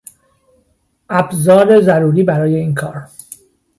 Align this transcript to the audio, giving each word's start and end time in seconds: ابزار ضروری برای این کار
ابزار 1.09 1.81
ضروری 1.81 2.23
برای 2.23 2.55
این 2.55 2.75
کار 2.75 3.03